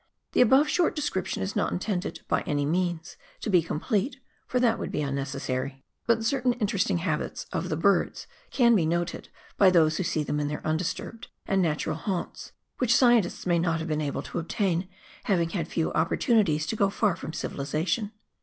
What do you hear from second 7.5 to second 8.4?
of the birds